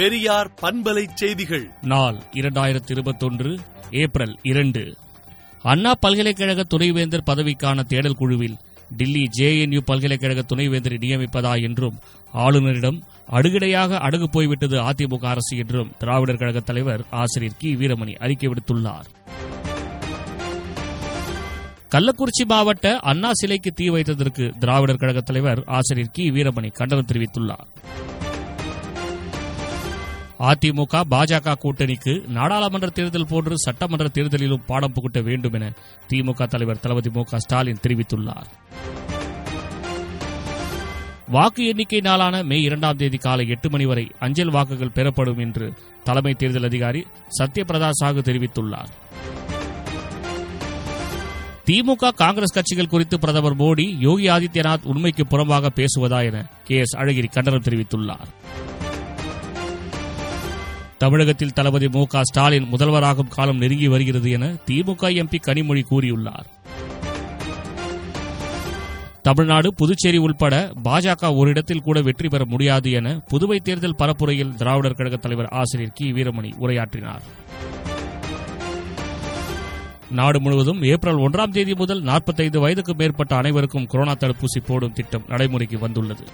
[0.00, 1.70] பெரியார் பண்பலை செய்திகள்.
[1.82, 3.58] நாள் இரண்டாயிரத்தி இருபத்தொன்று
[3.90, 4.96] ஏப்ரல் இரண்டு.
[5.62, 8.56] அண்ணா பல்கலைக்கழக துணைவேந்தர் பதவிக்கான தேடல் குழுவில்
[8.96, 11.98] டில்லி ஜேஎன்யூ பல்கலைக்கழக துணைவேந்தரை நியமிப்பதா என்றும்
[12.34, 17.76] ஆளுநரிடம் அடுகிடையாக அடகு போய்விட்டது அதிமுக அரசு என்றும் திராவிடர் கழக தலைவர் ஆசிரியர் கி.
[17.76, 19.04] வீரமணி அறிக்கை விடுத்துள்ளார்.
[21.90, 26.30] கள்ளக்குறிச்சி மாவட்ட அண்ணா சிலைக்கு தீ வைத்ததற்கு திராவிடர் கழக தலைவர் ஆசிரியர் கி.
[26.30, 27.68] வீரமணி கண்டனம் தெரிவித்துள்ளார்.
[30.40, 35.72] அதிமுக பாஜக கூட்டணிக்கு நாடாளுமன்ற தேர்தல் போன்று சட்டமன்ற தேர்தலிலும் பாடம் புகட்ட வேண்டும் என
[36.08, 38.48] திமுக தலைவர் தளபதி மு ஸ்டாலின் தெரிவித்துள்ளார்.
[41.28, 45.72] வாக்கு எண்ணிக்கை நாளான மே இரண்டாம் தேதி காலை எட்டு மணி வரை அஞ்சல் வாக்குகள் பெறப்படும் என்று
[46.04, 47.06] தலைமை தேர்தல் அதிகாரி
[47.38, 48.90] சத்யபிரதா சாகு தெரிவித்துள்ளார்.
[51.66, 57.30] திமுக காங்கிரஸ் கட்சிகள் குறித்து பிரதமர் மோடி யோகி ஆதித்யநாத் உண்மைக்கு புறம்பாக பேசுவதா என கே எஸ் அழகிரி
[57.30, 58.30] கண்டனம் தெரிவித்துள்ளார்.
[61.00, 66.48] தமிழகத்தில் தளபதி மு க ஸ்டாலின் முதல்வராகும் காலம் நெருங்கி வருகிறது என திமுக எம்பி கனிமொழி கூறியுள்ளார்.
[69.22, 74.94] தமிழ்நாடு புதுச்சேரி உள்பட பாஜக ஒரு இடத்தில் கூட வெற்றி பெற முடியாது என புதுவை தேர்தல் பரப்புரையில் திராவிடர்
[74.94, 76.12] கழக தலைவர் ஆசிரியர் கி.
[76.12, 77.22] வீரமணி உரையாற்றினார்.
[80.10, 85.78] நாடு முழுவதும் ஏப்ரல் ஒன்றாம் தேதி முதல் நாற்பத்தைந்து வயதுக்கு மேற்பட்ட அனைவருக்கும் கொரோனா தடுப்பூசி போடும் திட்டம் நடைமுறைக்கு
[85.78, 86.24] வந்துள்ளது.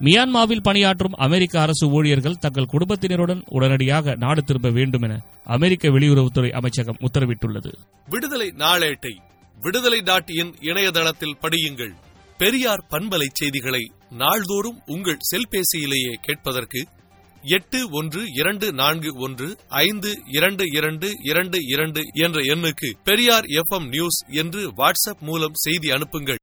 [0.00, 6.96] மியான்மாவில் பணியாற்றும் அமெரிக்க அரசு ஊழியர்கள் தங்கள் குடும்பத்தினருடன் உடனடியாக நாடு திரும்ப வேண்டும் என அமெரிக்க வெளியுறவுத்துறை அமைச்சகம்
[7.00, 7.72] உத்தரவிட்டுள்ளது.
[8.08, 9.16] விடுதலை நாளேட்டை
[9.60, 11.94] விடுதலை டாட் இன் இணையதளத்தில் படியுங்கள்.
[12.38, 16.86] பெரியார் பண்பலை செய்திகளை நாள்தோறும் உங்கள் செல்பேசியிலேயே கேட்பதற்கு
[17.42, 24.24] எட்டு ஒன்று இரண்டு நான்கு ஒன்று ஐந்து இரண்டு இரண்டு இரண்டு இரண்டு என்ற எண்ணுக்கு பெரியார் எஃப்எம் நியூஸ்
[24.28, 26.38] என்று வாட்ஸ்அப் மூலம் செய்தி அனுப்புங்கள்.